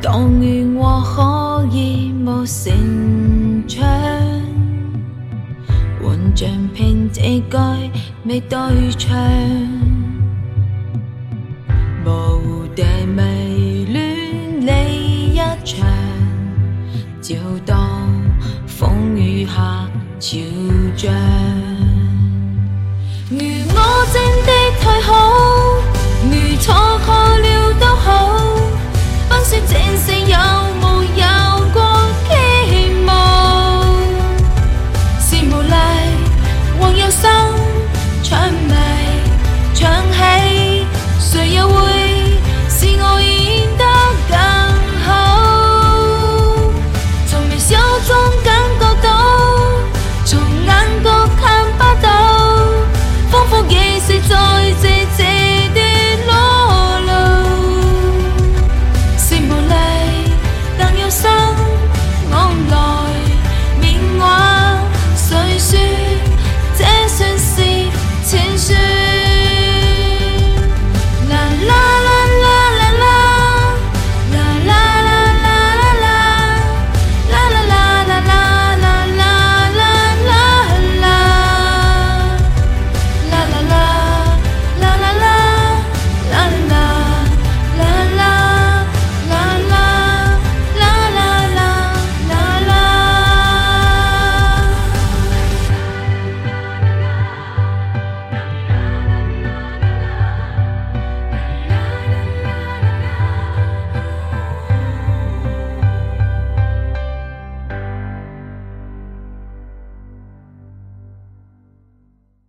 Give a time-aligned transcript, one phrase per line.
[0.00, 3.82] 但愿我可以无成长，
[6.02, 8.03] 完全凭直觉。
[8.26, 8.56] 未对
[8.92, 9.14] 唱，
[12.02, 15.86] 模糊地迷恋你一场，
[17.20, 17.34] 就
[17.66, 18.00] 当
[18.66, 19.86] 风雨下
[20.18, 20.38] 潮
[20.96, 21.12] 涨。
[23.28, 25.53] 如我真的退好。